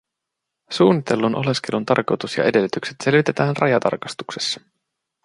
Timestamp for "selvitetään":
3.03-3.55